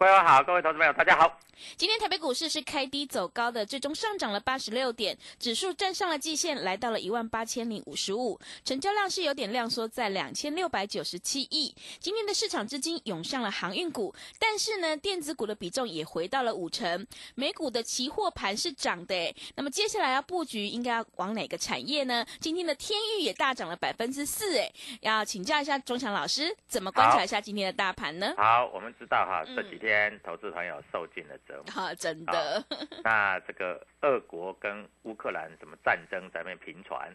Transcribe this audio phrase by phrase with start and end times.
[0.00, 1.30] 各位好，各位投资朋友，大家好。
[1.76, 11.74] 今天台北股市是开低走高的，最终上涨了八十六点，指数站上了季线，来到了一万八千零五十五，成交量是有点量缩在两千六百九十七亿。
[11.98, 17.06] 今天的市场资金涌向了航运股，但是呢，电子股的比重也回到了五成。
[17.34, 22.24] 美股的期货盘是涨的，诶，那么接下来要布局应该要往哪个产业呢？
[22.40, 28.32] 今天的天域也大涨了百分之四，哎，要请教一下钟祥老师，怎么观察一下今天的大盘呢？
[28.38, 29.89] 好，我们知道哈，嗯这几天
[30.22, 31.72] 投资朋友受尽了折磨。
[31.80, 32.64] 啊、真的，
[33.02, 37.10] 那这个俄国跟乌克兰什么战争在那边频传，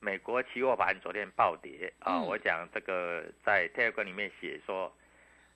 [0.00, 1.92] 美国期货盘昨天暴跌。
[2.00, 2.26] 啊、嗯。
[2.26, 4.92] 我讲这个在 Telegram 里面写说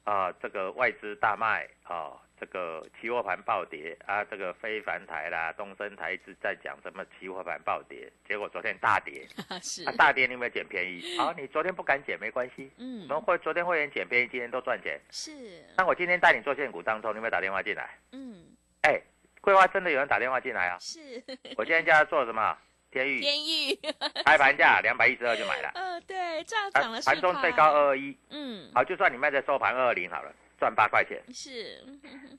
[0.05, 9.27] 啊、这个外资大卖啊、这个期货盘暴跌啊，这个非凡台啦、东升台一直在讲什么期货盘暴跌，结果昨天大跌，
[9.63, 9.85] 是。
[9.85, 11.03] 啊，大跌你有没有捡便宜？
[11.19, 13.03] 好、你昨天不敢捡没关系，嗯。
[13.09, 15.01] 我们会昨天会员捡便宜，今天都赚钱。
[15.11, 17.99] 是，那我今天带你做现股当中，你有没有打电话进来？
[18.13, 18.45] 嗯，
[18.83, 19.01] 哎，
[19.41, 20.79] 桂花真的有人打电话进来啊！
[20.81, 21.23] 是。
[21.57, 22.57] 我今天叫他做什么？
[22.91, 23.21] 天域。
[23.21, 23.79] 天域，
[24.25, 31.85] 开盘价两百一十二就买了，呃，对，这样啊涨了盘中最高，二二一，嗯，好，就算你卖在收盘二二零好了，赚八块钱，是，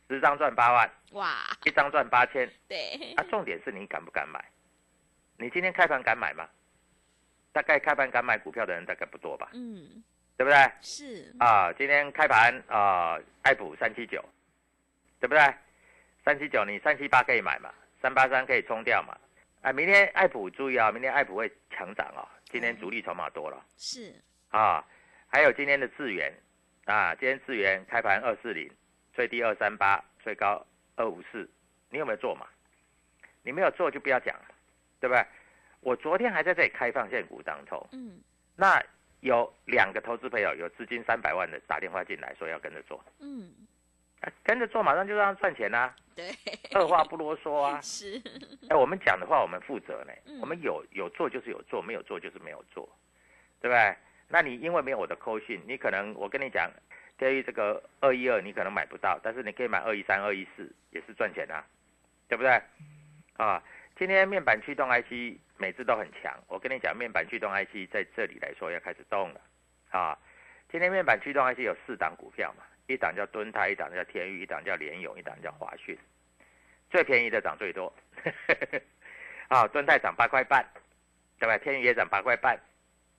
[0.09, 1.35] 十张赚八万，哇，
[1.65, 2.49] 一张赚八千。
[2.67, 4.43] 对，啊，重点是你敢不敢买？
[5.37, 6.47] 你今天开盘敢买吗？
[7.51, 10.03] 大概开盘敢买股票的人大概不多吧，嗯，
[10.37, 10.71] 对不对？
[10.81, 14.23] 是，啊，今天开盘啊，爱普三七九，
[15.19, 15.41] 对不对？
[16.25, 19.17] 三七九你三七八可以买嘛，三八三可以冲掉嘛。
[19.61, 24.13] 啊，明天爱普注意啊，明天爱普会强涨啊，今天主力筹码多了是，
[24.49, 24.85] 啊。
[25.31, 26.33] 还有今天的智源
[26.89, 28.67] 啊，今天智源开盘二四零，
[29.13, 31.47] 最低二三八，最高二五四，
[31.91, 32.47] 你有没有做嘛？
[33.43, 34.45] 你没有做就不要讲了，
[34.99, 35.23] 对不对？
[35.81, 38.19] 我昨天还在这里开放现股当中，嗯。
[38.55, 38.83] 那
[39.19, 43.53] 有两个投资朋友有资金三百万的打电话进来，说要跟着做，嗯，
[44.21, 46.31] 啊跟着做马上就让他赚钱啦、对，
[46.73, 47.79] 二话不啰嗦啊！
[47.85, 48.19] 是，
[48.67, 50.39] 哎，我们讲的话我们负责呢，嗯。
[50.41, 52.89] 我们有有做就是有做，没有做就是没有做，
[53.61, 53.95] 对不对？
[54.29, 56.71] 那你因为没有我的扣讯，你可能我跟你讲，
[57.17, 61.65] 对于这个二一二你可能买不到，但是你可以买二一三、二一四，也是赚钱啊，
[62.27, 62.61] 对不对？
[63.37, 63.61] 啊，
[63.97, 69.41] 今天面板驱动 IC 每次都很强，我跟你讲，面板驱动 IC 在这里来说要开始动了
[69.89, 70.17] 啊。
[70.71, 75.97] 今天面板驱动 IC 有四档股票嘛，一档叫敦泰，一档叫天宇，一档叫联咏，一档叫华讯，
[76.91, 77.91] 最便宜的涨最多。
[79.49, 80.63] 啊，敦泰涨八块半，
[81.39, 81.57] 对吧？
[81.57, 82.59] 天宇也涨八块半，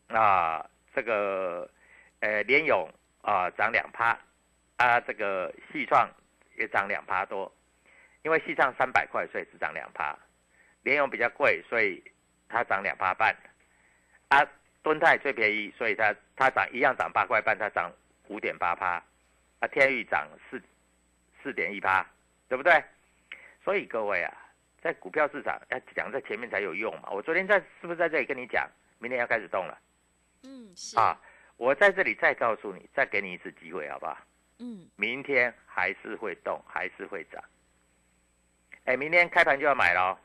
[0.07, 0.65] 啊，
[0.95, 1.69] 这个
[2.21, 2.89] 呃联咏
[3.23, 4.19] 啊涨两趴，
[4.77, 6.09] 啊这个细创
[6.57, 7.53] 也涨两趴多，
[8.23, 10.17] 因为细创三百块，所以只涨两趴，
[10.83, 12.03] 联咏比较贵，所以
[12.49, 13.37] 它涨两趴半，
[14.29, 14.47] 啊
[14.83, 17.93] 敦泰最便宜，所以它它涨一样涨八块半，它涨
[18.29, 19.03] 五点八趴，
[19.61, 20.63] 啊天宇涨四
[21.43, 22.07] 四点一趴，
[22.49, 22.83] 对不对？
[23.63, 24.33] 所以各位啊，
[24.81, 27.11] 在股票市场要讲在前面才有用嘛。
[27.11, 28.67] 我昨天在是不是在这里跟你讲，
[28.99, 29.79] 明天要开始动了？
[30.43, 31.21] 嗯是，啊？
[31.57, 34.17] 我在这里再告诉你，再给你一次机会，好不好？
[34.59, 37.43] 嗯，明天还是会动，还是会涨。
[38.85, 40.19] 哎，明天开盘就要买喽，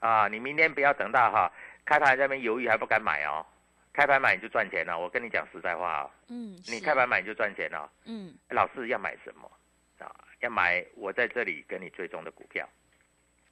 [0.00, 1.52] 啊，你明天不要等到哈
[1.84, 3.44] 开盘在那边犹豫还不敢买哦，
[3.92, 4.98] 开盘买你就赚钱了。
[4.98, 7.90] 我跟你讲实在话哦，嗯，你开盘买你就赚钱了。
[8.04, 9.50] 嗯老师要买什么
[9.98, 10.12] 啊？
[10.40, 12.68] 要买我在这里跟你追踪的股票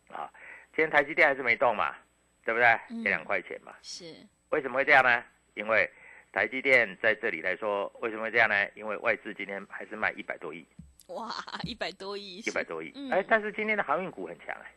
[0.09, 0.31] 啊。
[0.75, 1.97] 今天台积电还是没动嘛，
[2.45, 2.67] 对不对？
[2.91, 3.75] 嗯一两块钱嘛。
[3.83, 4.05] 是，
[4.51, 5.25] 为什么会这样呢？
[5.57, 5.91] 因为
[6.33, 8.55] 台积电在这里来说，为什么会这样呢？
[8.75, 10.65] 因为外资今天还是卖一百多亿，
[11.09, 11.33] 哇，
[11.65, 12.93] 一百多亿，一百多亿。
[12.95, 14.71] 嗯哎，但是今天的航运股很强哎，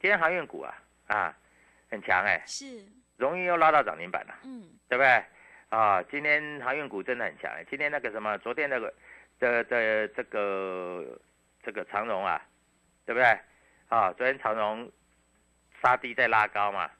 [0.00, 0.74] 今天航运股啊
[1.06, 1.36] 啊
[1.90, 2.84] 很强哎，是，
[3.16, 5.24] 容易又拉到涨停板了，嗯对不对？
[5.70, 7.64] 啊，今天航运股真的很强哎。
[7.68, 8.92] 今天那个什么，昨天那个
[9.40, 11.18] 的的这个
[11.64, 12.40] 这个长荣啊，
[13.06, 13.26] 对不对？
[13.88, 14.90] 啊，昨天长荣
[15.82, 16.90] 杀低再拉高嘛，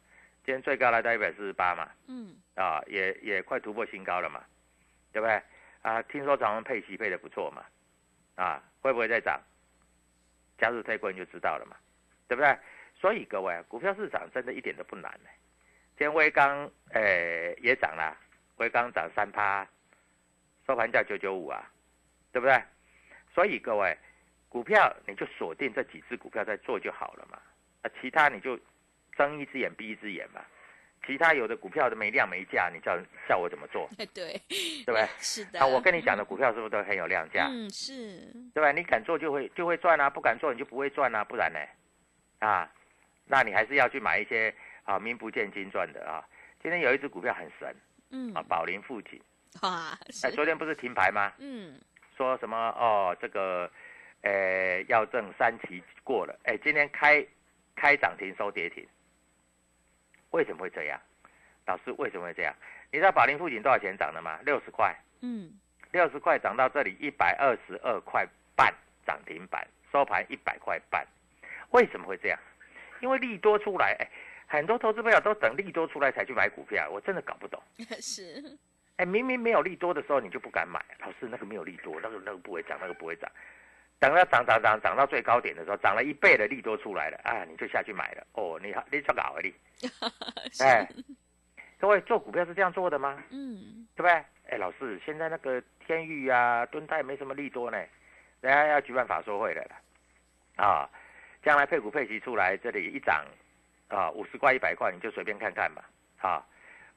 [0.45, 1.91] 今天最高来到一百四十八嘛。
[2.07, 4.45] 嗯，啊，也也快突破新高了嘛，
[5.13, 5.43] 对不对？
[5.83, 7.65] 啊，听说长荣配息配的不错嘛，
[8.37, 9.41] 啊，会不会再涨？
[10.59, 11.77] 加入推过你就知道了嘛，
[12.29, 12.57] 对不对？
[12.95, 15.31] 所以各位，股票市场真的一点都不难呢。
[15.97, 18.17] 今天威刚诶也涨啦，
[18.57, 19.67] 威刚涨三趴，
[20.67, 21.71] 收盘价九九五啊，
[22.33, 22.63] 对不对？
[23.35, 23.97] 所以各位，
[24.49, 27.39] 股票你就锁定这几只股票在做就好了嘛，
[27.83, 28.59] 啊，其他你就
[29.17, 30.41] 睁一只眼闭一只眼嘛。
[31.07, 35.07] 其他有的股票都没量没价，你叫叫我怎么做，哎 对，对不对？
[35.19, 38.73] 是的，啊，我跟你讲的股票是不是都很有量价，嗯是，对吧？
[38.73, 41.59] 你敢做就会就会赚啊，不敢做你就不会赚啊，不然呢？
[42.39, 42.73] 啊，
[43.27, 46.25] 那你还是要去买一些啊名不见经传的啊。
[46.63, 47.77] 今天有一只股票很神
[48.11, 49.21] 嗯啊，宝林富锦，
[49.61, 51.31] 哇，哎，是，昨天不是停牌吗？
[51.39, 51.79] 嗯
[52.17, 53.71] 说什么哦，这个，
[54.23, 57.23] 呃，要证三期过了，哎，今天开
[57.77, 58.87] 开涨停收跌停，
[60.35, 61.01] 为什么会这样？
[61.65, 62.53] 老师为什么会这样？
[62.91, 64.39] 你知道宝林附近多少钱涨的吗？
[64.45, 65.53] 六十块，嗯
[65.93, 68.27] 六十块涨到这里一百二十二块
[68.57, 68.75] 半
[69.07, 71.07] 涨停板，收盘一百块半，
[71.71, 72.39] 为什么会这样？
[73.01, 74.11] 因为利多出来，哎，
[74.49, 77.63] 很多投资朋友都等利多出来才去买股票，我真的搞不懂。
[78.03, 78.59] 是，
[78.97, 80.85] 哎，明明没有利多的时候，你就不敢买。
[80.99, 83.31] 老师，那个没有利多，那个那个不会涨，那个不会涨。
[84.01, 88.27] 等到涨涨涨涨到最高点的时候，涨了一倍的利多出来了，啊，你就下去买了。
[88.33, 89.55] 哦，你好，你做搞而已。
[90.53, 90.87] 是哎，
[91.79, 93.23] 各位做股票是这样做的吗？
[93.31, 94.13] 嗯对不对？
[94.51, 97.79] 哎，老师，现在那个天域啊、敦泰没什么利多呢，
[98.41, 100.65] 人家要举办法说会的了。
[100.65, 100.89] 啊，
[101.43, 103.25] 将来配股配息出来，这里一涨
[103.89, 105.85] 啊，五十块、一百块，你就随便看看吧。
[106.21, 106.45] 啊，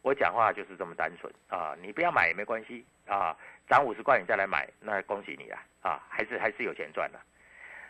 [0.01, 3.35] 我讲话就是这么单纯啊，你不要买也没关系啊，
[3.67, 7.19] 涨五十块你再来买，那恭喜你啊啊，还是还是有钱赚的。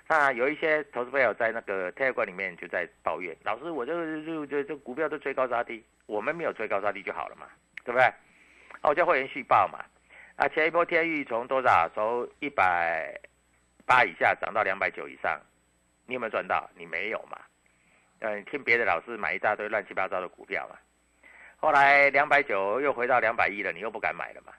[0.10, 7.48] 那有一些投资朋友在那个 Telegram 里面就在抱怨，老师，我这个这这这股票都追高杀低，我们没有追高杀低就好了嘛，
[7.84, 8.06] 对不对？
[8.06, 9.84] 啊，我叫会员续报嘛，
[10.38, 11.90] 啊，前一波天域从多少？
[11.94, 13.14] 从一百
[13.86, 15.40] 八以下涨到两百九以上，
[16.06, 16.70] 你有没有赚到？
[16.76, 17.38] 你没有嘛？
[18.20, 20.78] 嗯，听别的老师买一大堆乱七八糟的股票嘛，
[21.58, 24.54] 后来两百九又回到两百一了，你又不敢买了嘛，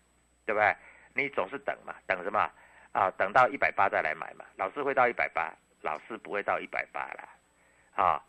[0.44, 0.76] 对不对？
[1.18, 2.48] 你总是等嘛，等什么？
[2.92, 4.44] 啊，等到一百八再来买嘛。
[4.56, 7.28] 老师会到一百八，老师不会到一百八啦。
[7.94, 8.24] 啊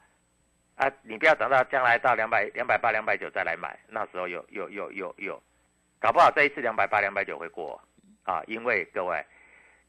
[0.76, 5.42] 啊，你不要等到将来到两百两百八两百九再来买，那时候又又又又又，
[6.00, 7.80] 搞不好这一次两百八两百九会过
[8.24, 9.26] 啊，因为各位，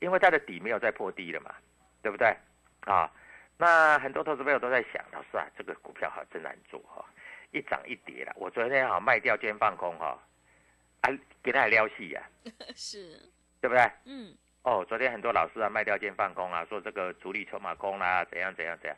[0.01, 1.55] 因为它的底没有再破低了嘛，
[2.03, 2.37] 对不对？
[2.81, 3.11] 啊，
[3.57, 7.05] 那很多投资朋友都在想，老师啊，这个股票好真难做哈、
[7.53, 8.33] 一涨一跌了。
[8.37, 10.19] 我昨天好卖掉，今天放空哈、
[11.03, 11.11] 啊，
[11.43, 12.23] 给他撩戏呀、
[12.75, 13.19] 是，
[13.61, 13.91] 对不对？
[14.05, 18.97] 嗯哦，昨天很多老师啊卖掉兼放空啊，说这个主力筹码空啦、怎样怎样怎样。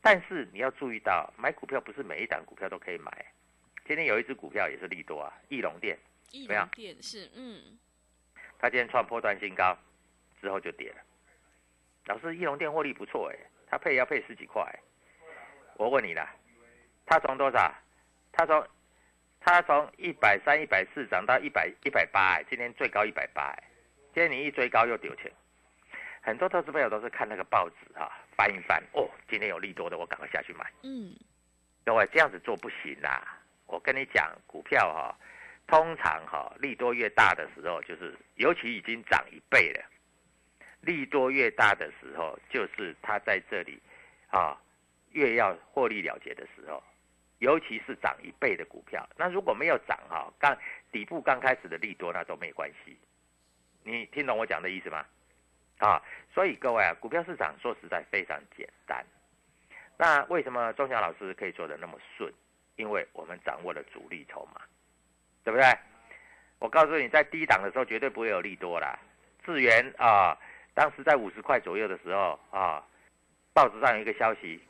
[0.00, 3.26] 但是你要注意到，买股票不是每一档股票都可以买。
[3.86, 5.98] 今天有一只股票也是利多啊，翼龙店，
[6.30, 7.78] 一怎么样龙店是，嗯
[8.58, 9.76] 它今天创破断新高，
[10.40, 10.96] 之后就跌了。
[12.06, 14.64] 老师，翼龙店获利不错哎，它配要配十几块。
[15.76, 16.34] 我问你啦，
[17.04, 17.74] 它从多少？
[18.32, 18.66] 它从
[19.44, 23.64] 它从一百三、一百四涨到一百一百八，今天最高一百八哎。
[24.14, 25.32] 今天你一追高又丢钱，
[26.20, 30.70] 很多投资朋友都是看那个报纸啊，翻一翻，哦，今天有利多的，我赶快下去买。
[30.82, 31.12] 嗯
[31.84, 33.36] 各位这样子做不行啦！
[33.66, 35.18] 我跟你讲，股票哈、
[35.66, 39.82] 通常哈、利多越大的时候，就是尤其已经涨一倍了，
[40.82, 43.82] 利多越大的时候，就是它在这里
[44.28, 44.56] 啊
[45.10, 46.80] 越要获利了结的时候，
[47.42, 49.04] 尤其是涨一倍的股票。
[49.16, 50.56] 那如果没有涨哈、刚
[50.92, 52.96] 底部刚开始的利多，那都没关系。
[53.82, 55.04] 你听懂我讲的意思吗？
[55.78, 56.00] 啊，
[56.32, 59.04] 所以各位啊，股票市场说实在非常简单。
[59.98, 62.32] 那为什么钟祥老师可以做的那么顺？
[62.76, 64.60] 因为我们掌握了主力筹码，
[65.42, 65.66] 对不对？
[66.60, 68.96] 我告诉你，在低档的时候绝对不会有利多啦，
[69.44, 70.38] 智源啊，
[70.74, 72.86] 当时在五十块左右的时候啊，
[73.52, 74.62] 报纸上有一个消息，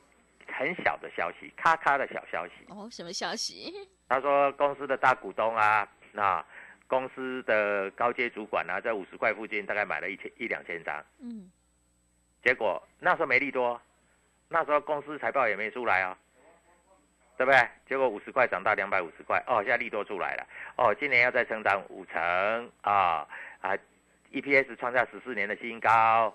[0.63, 2.53] 很小的消息，咔咔的小消息。
[2.69, 3.75] 哦，什么消息？
[4.09, 6.45] 他说公司的大股东啊，那
[6.87, 11.51] 公司的高阶主管啊，在五十块附近大概买了一千一两千张，嗯，
[12.45, 13.81] 结果那时候没利多，
[14.49, 16.17] 那时候公司财报也没出来啊，
[17.37, 17.69] 对不对？
[17.89, 23.27] 结果五十块涨到两百五十块，哦，现在利多出来了，哦，今年要再成长五成啊
[23.61, 23.77] 啊
[24.31, 26.33] ，EPS 创下十四年的新高。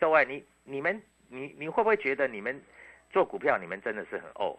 [0.00, 2.60] 各位，你你们你你会不会觉得你们
[3.10, 4.58] 做股票，你们真的是很哦？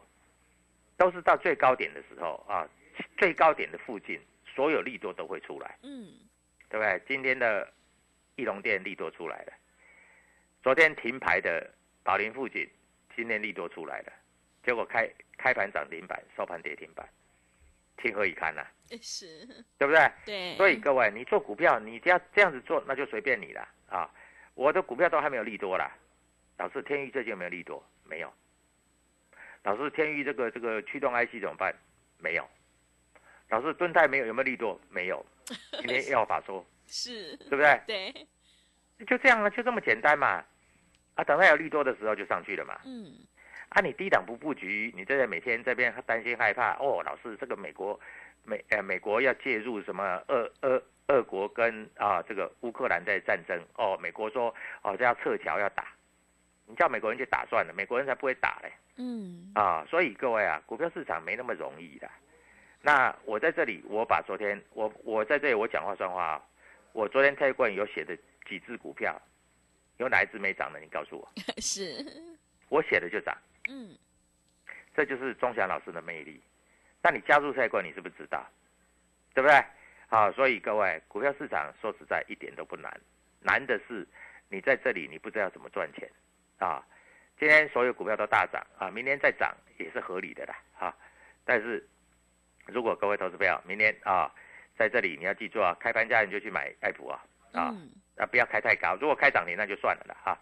[0.98, 2.68] 都是到最高点的时候啊，
[3.18, 6.12] 最高点的附近，所有利多都会出来，嗯，
[6.68, 7.02] 对不对？
[7.08, 7.72] 今天的
[8.36, 9.54] 翼龙店利多出来了，
[10.62, 11.70] 昨天停牌的
[12.04, 12.70] 宝林附近，
[13.16, 14.12] 今天利多出来了，
[14.64, 17.08] 结果开开盘涨停板，收盘跌停板，
[18.02, 18.66] 情何以堪呐、
[19.02, 19.46] 是，
[19.78, 20.12] 对不对？
[20.26, 24.10] 对，所以各位，你做股票，你只要这样子做，那就随便你了啊！
[24.54, 25.90] 我的股票都还没有利多啦，
[26.58, 27.82] 老师天域最近有没有利多？
[28.10, 28.34] 没有。
[29.64, 31.74] 老师天域这个这个驱动 IC 怎么办？
[32.18, 32.48] 没有。
[33.50, 34.80] 老师敦泰没有有没有利多？
[34.90, 35.26] 没有。
[35.80, 37.82] 今天要法说，是，对不对？
[37.88, 38.28] 对，
[39.06, 40.44] 就这样啊，就这么简单嘛。
[41.16, 42.80] 啊，等它有利多的时候就上去了嘛。
[42.86, 43.12] 嗯，
[43.70, 48.00] 啊，你低档不布局，你这在每天这边担心害怕哦，老师这个美国
[48.44, 55.88] 美呃美国要介入什么俄俄俄国跟啊这个乌克兰在战争哦，美国说哦这要撤侨要打，
[56.70, 62.08] 你叫美国人去打算了，美国人才不会打嘞嗯，啊，所以各位啊，股票市场没那么容易的。
[62.82, 66.44] 那我在这里，我把昨天我我在这里我讲话算话啊，
[66.94, 68.16] 我昨天泰冠有写的
[68.48, 69.20] 几只股票，
[69.98, 70.80] 有哪一只没涨的？
[70.80, 71.28] 你告诉我，
[71.60, 72.06] 是，
[72.70, 73.36] 我写的就涨。
[73.68, 73.98] 嗯，
[74.96, 76.40] 这就是钟祥老师的魅力。
[77.02, 78.46] 那你加入赛冠，你是不是知道？
[79.34, 79.56] 对不对？
[80.10, 83.00] 啊，所以各位，股票市场说实在一点都不难，
[83.40, 84.08] 难的是
[84.50, 86.10] 你在这里你不知道怎么赚钱
[86.60, 86.86] 啊。
[87.40, 90.94] 今天所有股票都大涨啊，明天再涨也是合理的啦啊。
[91.46, 91.88] 但是
[92.68, 94.30] 如果各位投资朋友明天啊
[94.78, 97.24] 在这里你要记住啊，开盘价你就去买爱普啊
[97.54, 100.38] 啊，嗯，啊不要开太高，如果开涨停那就算了啦哈、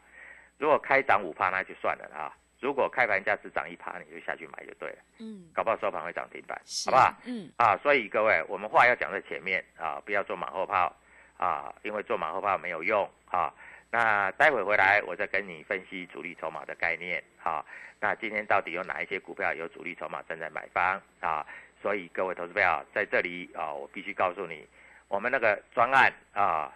[0.58, 4.98] 如果开涨五趴那就算了啦啊、如果开盘价只涨一趴，你就下去买就对了。
[5.20, 7.14] 嗯，搞不好收盘会涨停板，好不好？？
[7.26, 10.96] 嗯，啊，所以各位，我们话要讲在前面啊，不要做马后炮
[11.38, 13.54] 啊，因为做马后炮没有用啊。
[13.92, 17.66] 那待会回来，我再跟你分析主力筹码的概念啊。
[18.00, 21.46] 那今天到底有哪一些股票有主力筹码正在买方啊？
[21.82, 24.68] 所以各位投资朋友在这里啊，我必须告诉你，
[25.08, 26.74] 我们那个专案啊，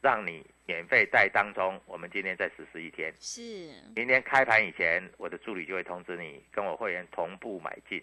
[0.00, 3.12] 让你免费带当中，我们今天再实施一天。
[3.18, 3.42] 是，
[3.94, 8.02] 明天开盘以前，我的助理就会通知你，跟我会员同步买进，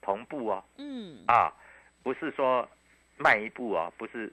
[0.00, 1.52] 同步哦，嗯，啊，
[2.02, 2.68] 不是说
[3.16, 4.32] 慢一步哦，不是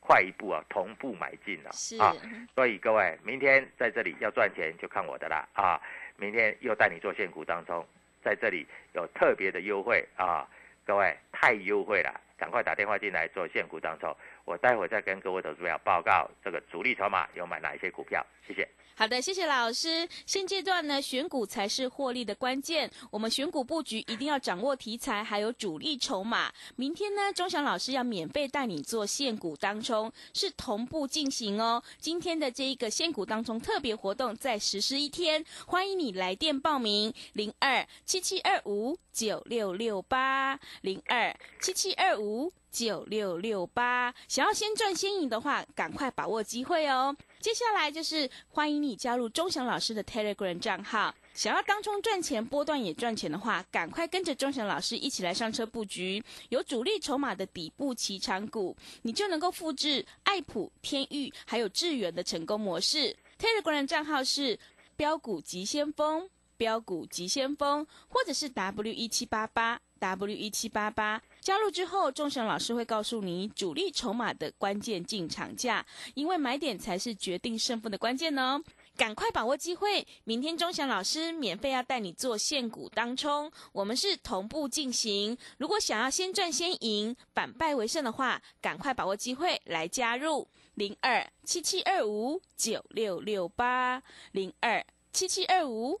[0.00, 2.12] 快一步啊，同步买进了，是，啊，
[2.54, 5.46] 所以各位明天在这里要赚钱就看我的啦。
[5.52, 5.80] 啊，
[6.16, 7.86] 明天又带你做现股当中，
[8.24, 10.48] 在这里有特别的优惠啊，
[10.84, 18.66] 各位太优惠了，赶快打电话进来做现股当中，我待会再跟各位投资朋友报告这个主力筹码有买哪一些股票，谢谢。
[19.00, 20.06] 好的，谢谢老师。
[20.26, 22.90] 现阶段呢，选股才是获利的关键。
[23.10, 26.52] 我们选股布局一定要掌握题材，还有主力筹码。
[26.76, 31.82] 明天呢，钟祥老师要免费带你做现股当中，是同步进行哦。
[31.98, 42.52] 今天的这一个现股当中特别活动再实施一天，欢迎你来电报名：零二七七二五九六六八零二七七二五。
[42.70, 47.14] 九六六八，想要先赚先赢的话，赶快把握机会哦。
[47.40, 51.14] 接下来就是欢迎你加入钟祥老师的 Telegram 账号。
[51.34, 63.16] 想要当冲赚钱、波段也赚钱的话，赶快跟着钟祥老师一起来上车布局，有主力筹码的底部起涨股，你就能够复制爱普、天域还有智源的成功模式。
[63.38, 64.58] Telegram 账号是
[64.96, 66.28] 标股急先锋。
[66.56, 78.60] 标股急先锋，或者是 W 一七八八 W 一七八八，加入之后，钟祥老师会告诉你主力筹码的关键进场价，因为买点才是决定胜负的关键哦。
[78.96, 80.06] 赶快把握机会！
[80.24, 85.36] 明天钟祥老师免费要带你做现股当冲，我们是同步进行。
[85.58, 94.02] 如果想要先赚先赢、反败为胜的话，赶快把握机会来加入零二七七二五九六六八
[94.32, 96.00] 零二七七二五。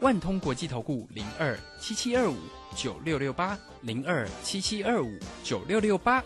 [0.00, 2.36] 万通国际投顾零二七七二五
[2.76, 6.22] 九六六八零二七七二五九六六八，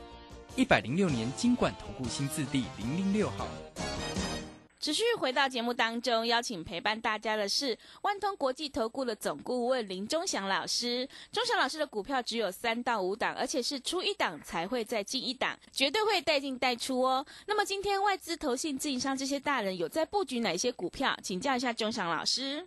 [0.57, 3.47] 一百零六年经管投顾新字第零零六号。
[4.81, 11.09] 持续回到节目当中，邀请陪伴大家的是万通国际投顾的总顾问林忠祥老师。
[11.31, 17.25] 忠祥老师的股票只有三到五档，而且是出一档才会再进一档，绝对会带进带出哦。
[17.47, 21.17] 那么今天外资、投信、自营商这些大人有在布局哪些股票？
[21.23, 22.67] 请教一下忠祥老师。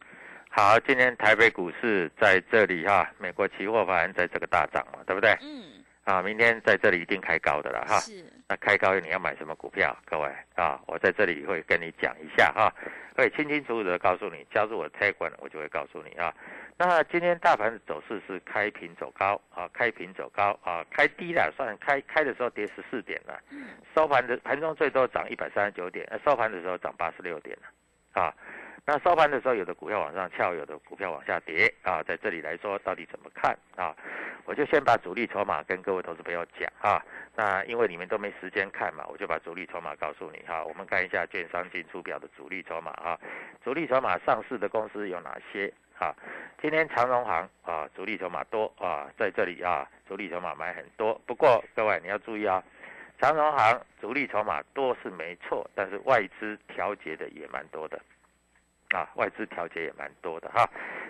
[0.55, 5.35] 好，今天台北股市在这里哈，美国期货盘在这个大涨嘛，对不对？
[5.41, 7.97] 嗯，啊，明天在这里一定开高的了哈。
[7.97, 9.97] 是那开高你要买什么股票？
[10.05, 12.71] 各位啊，我在这里会跟你讲一下哈，
[13.17, 16.31] 会清清楚楚的告诉你，加入我 t a 我就会告诉你啊。
[16.77, 23.39] 那今天大盘的走势是开平走高啊，开平走高啊，开低了算开开的时候跌十四点了，
[23.95, 28.31] 收盘的盘中最多涨一百三十九点，呃收盘的时候涨八十六点了啊。
[28.85, 32.03] 那收盘的时候，有的股票往上翘，有的股票往下跌啊。
[32.03, 33.95] 在这里来说，到底怎么看啊？
[34.43, 37.01] 我就先把主力筹码跟各位投资朋友讲啊。
[37.33, 40.61] 那因为你们都没时间看嘛，我就把主力筹码告诉你哈。
[40.65, 43.17] 我们看一下券商进出表的主力筹码啊。
[43.63, 46.13] 主力筹码上市的公司有哪些啊？
[46.61, 51.19] 今天长荣行啊，主力筹码多啊，在这里啊，主力筹码买很多。
[51.25, 52.61] 不过各位你要注意啊，
[53.17, 57.97] 长荣行主力筹码多是没错，但是外资调节的也蛮多的。
[58.93, 60.69] 啊，外资调节也蛮多的哈，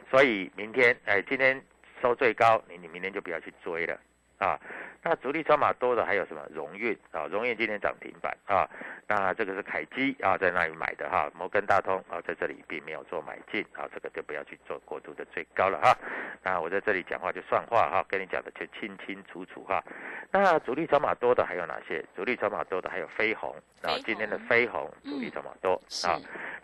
[0.09, 1.61] 所以明天哎，今天
[2.01, 3.99] 收最高，你你明天就不要去追了
[4.37, 4.57] 啊。
[5.05, 6.41] 那主力筹码多的还有什么？
[6.49, 8.69] 荣运啊，荣运今天涨停板啊。
[9.05, 11.29] 那这个是凯基啊，在那里买的哈。
[11.35, 15.93] 摩根大通啊，在这里并没有做买进啊，这个就不要去做过度的最高了哈。
[16.41, 19.83] 那我在这里讲话就算话哈，跟你讲的就清清楚楚哈。
[20.31, 22.01] 那主力筹码多的还有哪些？
[22.15, 25.73] 主力筹码多的还有飞鸿啊，今天的飞鸿主力筹码多
[26.07, 26.15] 啊。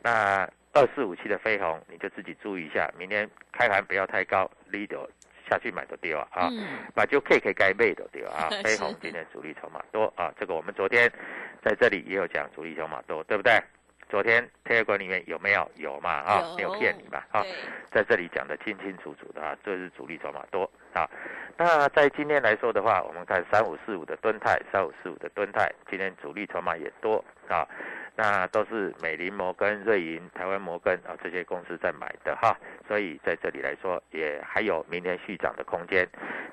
[0.02, 5.08] 那二四五七的飞鸿，你就自己注意一下，明天开盘不要太高，leader
[5.50, 6.50] 下去买都丢啊，啊，
[6.94, 8.50] 把就 K K 该卖都丢 啊。
[8.64, 11.12] 飞鸿今天主力筹码多啊，这个我们昨天
[11.64, 13.60] 在这里也有讲主力筹码多，对不对？
[14.10, 15.70] 昨天特约馆里面有没有？
[15.76, 16.56] 有嘛啊？
[16.58, 17.44] 没有骗你嘛啊？
[17.92, 21.08] 在这里讲的清清楚楚的啊，这是主力筹码多啊。
[21.58, 27.68] 那在今天来说的话，我们看三五四五的吨泰，三五四五的吨泰，今天主力筹码也多啊。
[28.22, 32.54] 那都是美林摩根、瑞银、台湾摩根啊这些公司在买的哈，
[32.86, 36.06] 所以在这里来说也还有明天续涨的空间。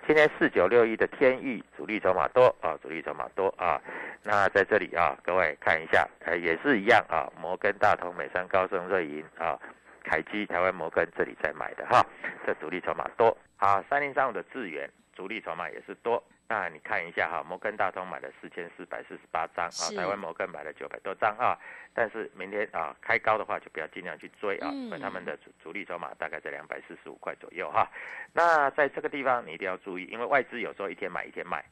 [0.07, 3.83] 今天四九六一的天域主力筹码多啊，主力筹码多啊。
[4.22, 9.59] 那在这里啊，各位看一下，呃也是一样啊，摩根大通、美商高盛、瑞银啊、
[10.05, 12.00] 凯基、台湾摩根这里在买的哈，
[12.46, 13.85] 这主力筹码多啊。
[13.90, 16.22] 三零三五的智源主力筹码也是多。
[16.48, 21.59] 那你看一下哈，摩根大通买了四千四百四十八张啊，台湾摩根买了九百多张啊。
[21.92, 27.90] 但是明天啊开高的话，就不要尽量去追啊，因为他们的主主力筹码大概在两百四十五块左右哈。
[28.32, 31.64] 那在这个地方你一定要注意，因为外资有时候一天买一天卖，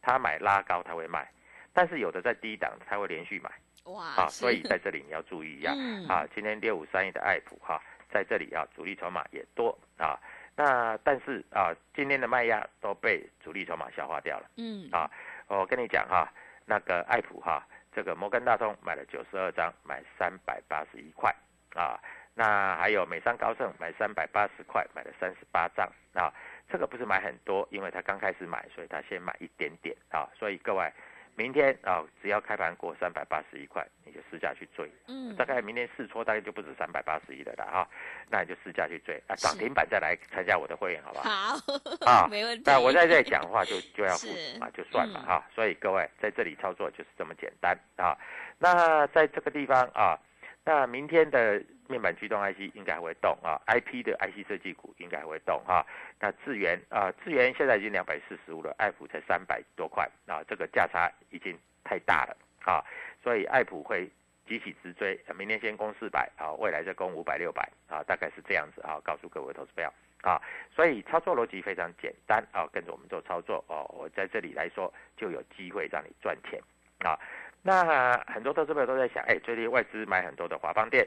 [0.00, 1.30] 他买拉高他会卖，
[1.72, 3.48] 但是有的在低档他会连续买
[3.84, 5.72] 哇啊，所以在这里你要注意一下
[6.12, 6.26] 啊。
[6.34, 10.18] 今天六五三一的爱普哈，在这里啊主力筹码也多啊。
[10.56, 14.46] 那但是啊，今天的卖压都被主力筹码消化掉了。
[14.56, 15.10] 嗯啊，
[15.46, 16.30] 我跟你讲哈，
[16.66, 21.34] 那个爱普哈，这个摩根大通买了九十二张，买三百八十一块
[21.74, 21.98] 啊。
[22.34, 26.32] 那还有美商高盛买三百八十块，买了三十八张啊。
[26.68, 30.28] 这个不是买很多，因为他刚开始买，所以他先买一点点啊。
[30.38, 30.92] 所以各位。
[31.34, 34.90] 明天啊，只要开盘过三百八十一块，你就试价去追。
[35.08, 37.88] 嗯，大概明天试错大概就不止三百八十一的了啦哈，
[38.28, 41.30] 那你就试价去追啊，涨停板再来参加我的会员，好不好？
[41.30, 42.62] 好，啊， 没问题。
[42.66, 45.42] 那我在这里讲话就就要付是啊，就算了哈。
[45.54, 48.16] 所以各位在这里操作就是这么简单啊。
[48.58, 50.18] 那在这个地方啊，
[50.64, 55.84] 那明天的面板驱动 IC 应该还会动啊，IP 的 IC 设计股应该还会动哈。
[56.20, 62.84] 那智源啊，智源现在已经两百四十五了，爱普才三百多块啊，这个价差已经太大了啊，
[63.22, 64.08] 所以爱普会
[64.46, 69.92] 集体直追，明天先攻四百啊，未来再攻五百六百啊，大概是这样子啊，告诉各位投资朋友
[70.22, 70.40] 啊，
[70.74, 76.60] 所以操作逻辑非常简单啊，跟着我们做操作哦，我在这里来说就有机会让你赚钱
[77.00, 77.18] 啊。
[77.64, 81.06] 那很多投资朋友都在想，哎，最近外资买很多的华邦电，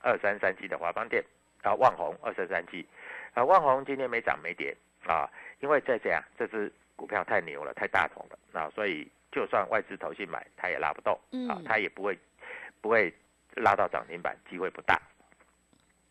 [0.00, 1.24] 二三三七的华邦店
[1.62, 2.86] 啊，万宏二三三七。
[3.34, 5.28] 啊，万宏今天没涨没跌啊，
[5.60, 11.12] 因为在这样这只股票太牛了，太大同了啊，所以就算外资投信买，它也拉不动
[11.48, 12.18] 啊，它也不会
[12.80, 13.12] 不会
[13.54, 14.98] 拉到涨停板，机会不大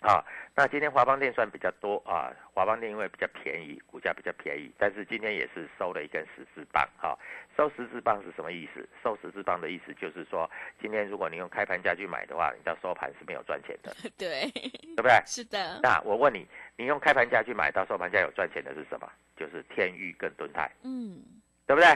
[0.01, 0.23] 啊，
[0.55, 7.17] 那今天华邦电算比较多啊，华邦电因为比较便宜，股价比较便宜，但是今天也是收了一根十字棒哈、
[7.57, 8.87] 收十字棒是什么意思？
[9.03, 15.11] 收十字棒的意思就是说，今天如果你用开盘价去买的话，你到收盘是没有赚钱的， 对，对不对？
[15.25, 19.11] 是的，那我问你，你用开盘价去买到收盘价有赚钱的是什么？
[19.35, 21.19] 就是天域跟敦泰，嗯，
[21.65, 21.89] 对不对？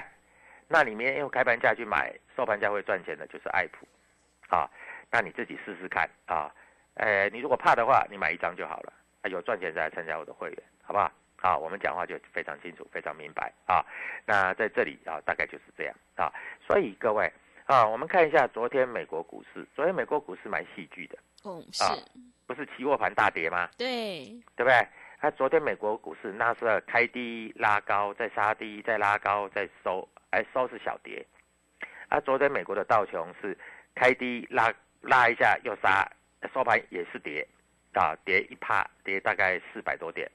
[0.67, 3.87] 那里面用开盘价去买，收盘价会赚钱的就是爱普，
[4.53, 4.69] 啊，
[5.11, 6.51] 那你自己试试看啊，
[6.99, 11.09] 呃，你如果怕的话，你买一张就好了，啊，有赚钱再来参加我的会员，好不好？
[11.37, 13.79] 好，我们讲话就非常清楚，非常明白啊。
[14.25, 16.29] 那在这里啊，大概就是这样啊。
[16.67, 17.31] 所以各位
[17.65, 21.95] 啊，我们看一下昨天美国股市，昨天美国股市蛮戏剧的，哦，是，啊
[22.45, 23.69] 不是期货盘大跌吗？
[23.77, 24.25] 对，
[24.57, 24.73] 对不对？
[25.19, 31.25] 啊昨天美国股市纳斯达开低拉高，再杀低，再拉高，再收，哎，收是小跌。
[32.09, 33.57] 啊，昨天美国的道琼是
[33.95, 36.05] 开低拉拉一下又杀，
[36.53, 37.45] 收盘也是跌，
[37.93, 40.29] 啊，跌一趴，跌大概四百多点，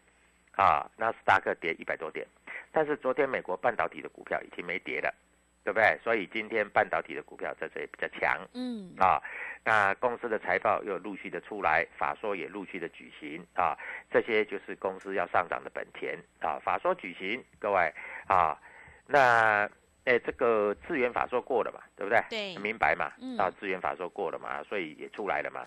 [0.57, 2.27] 啊，纳斯达克跌一百多点。
[2.73, 5.14] 但是昨天美国半导体的股票已经没跌了，
[5.62, 5.99] 对不对？
[6.03, 8.37] 所以今天半导体的股票在这里比较强。
[8.53, 9.23] 嗯，啊，
[9.64, 13.79] 那公司的财报又陆续的出来，法说也陆续的举行啊，
[14.11, 16.59] 这些就是公司要上涨的本钱啊。
[16.62, 17.95] 法说举行，各位
[18.27, 18.61] 啊，
[19.07, 19.71] 那
[20.05, 22.21] 诶这个资源法说过了嘛，对不对？
[22.29, 23.12] 对明白嘛？
[23.23, 25.64] 嗯啊，资源法说过了嘛，所以也出来了嘛。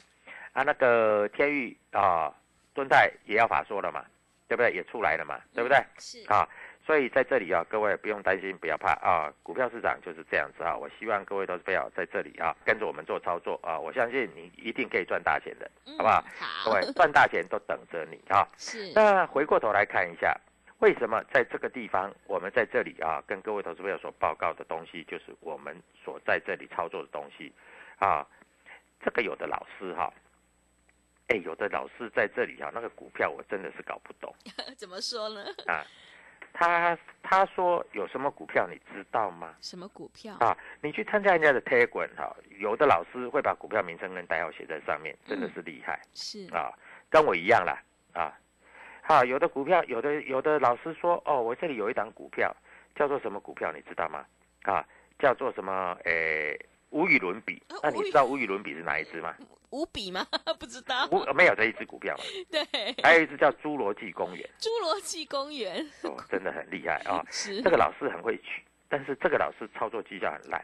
[0.57, 2.33] 啊，那个天域啊，
[2.73, 4.03] 敦泰也要法说了嘛，
[4.47, 4.71] 对不对？
[4.71, 5.77] 也出来了嘛，对不对？
[5.99, 6.49] 是，啊，
[6.83, 10.75] 所以在这里啊，各位不用担心，不要怕啊，股票市场就是这样子啊。
[10.75, 16.23] 我希望各位都是不要在这里啊，跟着我们做操作啊，我相信你一定可以赚大钱的，好不好？
[16.25, 18.43] 嗯好，各位 赚大钱都等着你啊。
[18.57, 20.35] 是，那回过头来看一下，
[20.79, 27.53] 为什么在这个地方，我们在这里啊，跟各位投资朋友所报告的东西，就是我们所在这里操作的东西
[27.99, 28.25] 啊。
[29.05, 30.11] 这个有的老师哈、
[31.27, 34.33] 哎，有的老师在这里啊，那个股票我真的是搞不懂。
[34.77, 35.43] 怎么说呢？
[35.67, 35.83] 啊，
[36.53, 39.53] 他他说有什么股票你知道吗？
[39.61, 40.35] 什么股票？
[40.39, 46.71] 啊，你去参加人家的 Telegram 哈，有的老师会把股票名称跟代号写在上面，真的是厉害、是，啊，
[47.09, 48.33] 跟我一样啦啊。
[49.01, 52.55] 好，有的股票，有的有的老师说，哦，我这里有一档股票，
[52.95, 54.25] 叫做什么股票，你知道吗？
[54.63, 54.85] 啊，
[55.19, 55.97] 叫做什么？
[56.03, 56.57] 诶，
[56.89, 57.77] 无与伦比呃。
[57.83, 59.35] 那你知道无与伦比是哪一只吗？
[59.69, 60.25] 无比吗？
[60.59, 61.07] 不知道。
[61.11, 65.85] 无没有这一只股票嘛， 对，还有一只叫侏罗纪公园，侏罗纪公园。
[66.03, 67.23] 哦，真的很厉害啊。
[67.29, 67.61] 是。
[67.61, 70.63] 这个老师很会取，但是这个老师操作绩效很烂，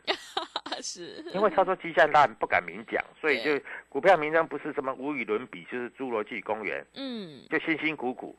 [0.82, 3.60] 是，因为操作绩效烂不敢明讲，所以就
[3.90, 8.34] 股票名称不是什么无与伦比，就是侏罗纪公园，嗯，就辛辛苦苦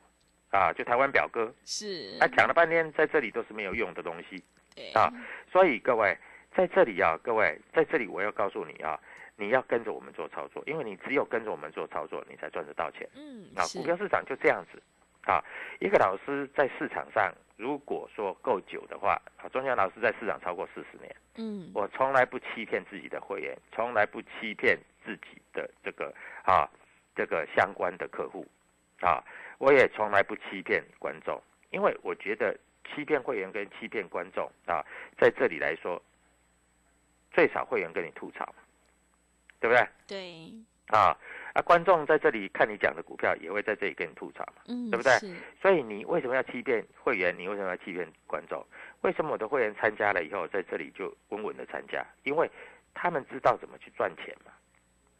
[0.49, 4.43] 啊，就台湾表哥，是，他讲了半天，在这里都是没有用的东西。
[4.73, 4.91] 对。
[4.93, 5.13] 啊，
[5.51, 6.17] 所以各位
[6.55, 8.97] 在这里啊，各位在这里我要告诉你啊，
[9.35, 13.07] 你要跟着我们做操作，因为你只有跟着我们做操作，你才赚得到钱。
[13.15, 14.81] 嗯，啊，股票市场就这样子
[15.25, 15.43] 啊。
[15.79, 26.13] 一个老师在市场上，如果说够久的话，啊，钟祥老师在市场超过四十年，嗯，我从来不欺骗自己的会员，从来不欺骗自己的这个
[26.45, 26.69] 啊
[27.13, 28.47] 这个相关的客户
[29.01, 29.21] 啊，
[29.57, 31.41] 我也从来不欺骗观众，
[31.71, 32.57] 因为我觉得
[32.93, 34.81] 欺骗会员跟欺骗观众啊，
[35.19, 36.01] 在这里来说，
[37.35, 38.63] 最少会员跟你吐槽嘛，
[39.59, 39.85] 对不对？
[40.07, 40.53] 对，
[40.87, 41.11] 啊
[41.53, 44.61] 啊，观众在这里看你讲的股票，也会在这里跟你吐槽嘛。
[44.67, 45.11] 嗯，对不对
[45.61, 47.37] 所以你为什么要欺骗会员？
[47.37, 48.65] 你为什么要欺骗观众？
[49.01, 52.05] 为什么我的会员参加了以后，在这里就稳稳的参加？
[52.23, 52.49] 因为
[52.93, 54.53] 他们知道怎么去赚钱嘛，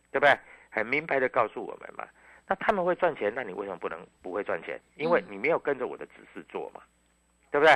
[0.10, 0.34] 对不对？
[0.70, 2.08] 很明白的告诉我们嘛。
[2.48, 4.80] 那他们会赚钱，那你为什么不能不会赚钱？
[4.96, 6.82] 因为嗯你没有跟着我的指示做嘛，
[7.52, 7.74] 对不对？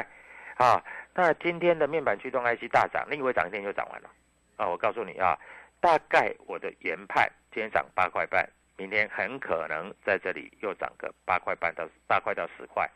[0.58, 0.84] 啊，
[1.15, 4.10] 那今天的面板驱动 IC 大涨，你以为涨一天就涨完了？
[4.59, 5.39] 啊，我告诉你啊，
[5.79, 12.87] 大概我的研判今天涨八块半，明天很可能在这里又涨个八块半到八块到十块，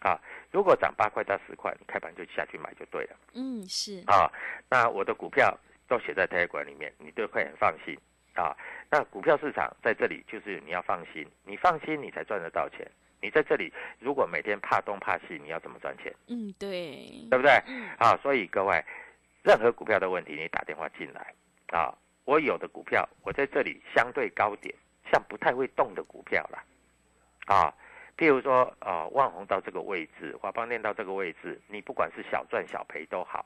[0.00, 4.30] 啊，如果涨八块到十块，你开盘就下去买就对了嗯是，啊。
[4.68, 7.98] 那我的股票都写在 Telegram 里面，你都会很放心
[8.34, 8.54] 啊。
[8.90, 12.86] 那股票市场在这里就是你要放心，你放心你才赚得到钱。
[13.22, 16.12] 你在这里如果每天怕东怕西，你要怎么赚钱？
[16.26, 17.52] 嗯对，对不对？
[17.68, 18.84] 嗯啊，所以各位，
[19.42, 21.34] 任何股票的问题，你打电话进来
[21.76, 21.92] 啊，
[22.24, 24.74] 我有的股票，我在这里相对高点，
[25.10, 26.64] 像不太会动的股票啦，
[27.46, 27.74] 啊，
[28.16, 33.44] 譬如说啊，万宏到这个位置，华邦电到这个位置，你不管是小赚小赔都好，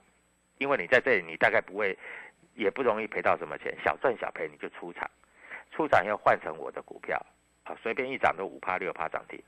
[0.59, 1.97] 因为你在这里，你大概不会，
[2.55, 5.11] 也不容易赔到什么钱，小赚小赔你就出场，
[5.71, 7.19] 出场要换成我的股票
[7.65, 9.43] 啊，随便一涨都五趴六趴涨停，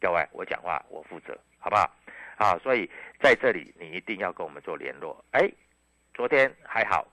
[0.00, 1.90] 各位，我讲话我负责，好不好？
[2.36, 2.88] 啊，所以
[3.20, 5.24] 在这里你一定要跟我们做联络。
[5.32, 5.50] 哎，
[6.18, 7.06] 昨天还好，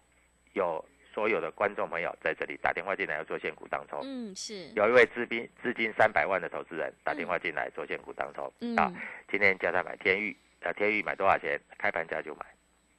[0.53, 3.99] 有所有的观众朋友在这里打电话进来要做现股当冲。
[4.03, 8.75] 嗯，是，有一位资金资金三百万的投资人打电话进来做现股当冲、嗯。
[8.75, 8.91] 啊，
[9.29, 11.61] 今天叫他买天域，呃，天域买多少钱？
[11.77, 12.47] 开盘价就买，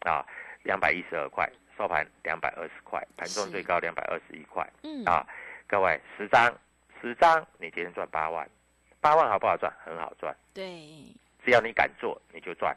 [0.09, 0.25] 啊，
[0.63, 4.65] 两百一十二块，收盘两百二十块，盘中最高两百二十一块。
[4.85, 5.27] 嗯，啊，
[5.67, 6.57] 各位十张
[7.03, 8.49] 十张，你今天赚八万，
[9.01, 9.73] 八万好不好赚？
[9.85, 10.63] 很好赚，对，
[11.45, 12.77] 只要你敢做你就赚，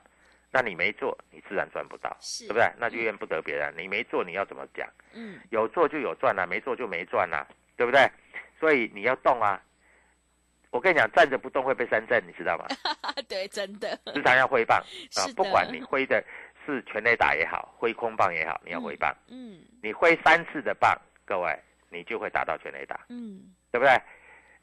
[0.51, 2.71] 那你没做你自然赚不到，是，对不对？
[2.77, 4.88] 那就怨不得别人，你没做你要怎么讲？
[5.13, 7.45] 嗯，有做就有赚啦、没做就没赚啦、
[7.77, 8.09] 对不对？
[8.59, 9.62] 所以你要动啊！
[10.71, 12.65] 我跟你讲，站着不动会被三振，你知道吗？
[13.27, 14.79] 对，真的，时常要挥棒
[15.17, 16.23] 啊，不管你挥的
[16.65, 19.15] 是全垒打也好，挥空棒也好，你要挥棒。
[19.29, 21.57] 嗯你挥三次的棒，各位，
[21.89, 23.99] 你就会打到全垒打，嗯，对不对？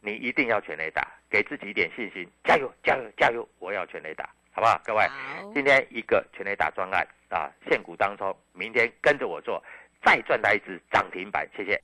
[0.00, 3.48] 你一定要全垒打，给自己一点信心，加油，加油，加油！
[3.58, 4.80] 我要全垒打，好不好？
[4.86, 5.06] 各位，
[5.52, 9.62] 今天一个全垒打专案啊，现股当中，明天跟着我做，
[10.02, 11.78] 再赚到一只涨停板，谢谢。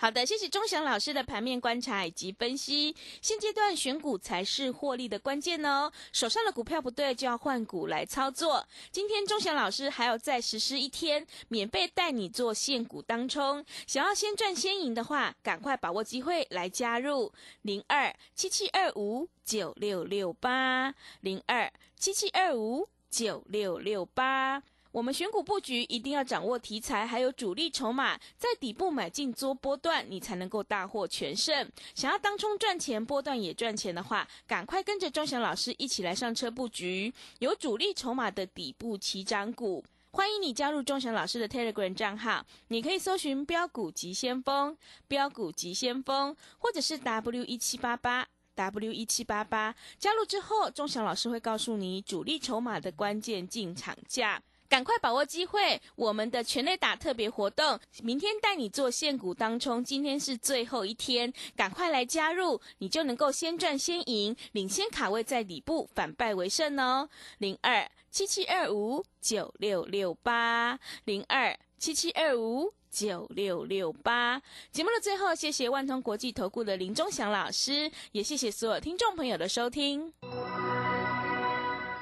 [0.00, 2.94] 好的，谢谢钟祥老师的盘面观察以及分析。
[3.20, 8.64] 现阶段选股才是获利的关键哦，手上的股票不对就要换股来操作。
[8.92, 13.64] 今天钟祥老师还有再实施一天，免费带你做现股当冲。
[13.88, 17.32] 想要先赚先赢的话，赶快把握机会来加入
[17.62, 24.62] 零二七七二五九六六八零二七七二五九六六八。
[24.90, 31.70] 我们选股布局一定要掌握题材，还有主力筹码，在底部买进做波段，你才能够大获全胜。
[31.94, 39.84] 想要当冲赚钱，波段也赚钱的话，赶快跟着钟祥老师一起来上车布局，有主力筹码的底部起涨股。
[40.10, 48.26] 欢迎你加入钟祥老师的 Telegram 账号，你可以搜寻“标股急先锋”、“标股急先锋”，或者是 W 一七八八。
[48.54, 54.42] W 一七八八加入之后，钟祥老师会告诉你主力筹码的关键进场价。
[54.68, 55.80] 赶快把握机会！
[55.96, 67.08] 我们的全垒打特别活动，明天带你做现股当冲，今天是最后一天，赶快来加入，你就能够先赚先赢，领先卡位在底部，反败为胜哦。
[67.38, 74.42] 零二七七二五九六六八，零二七七二五九六六八。
[74.70, 80.12] 节目的最后，谢谢万通国际投顾的林忠祥老师，也谢谢所有听众朋友的收听。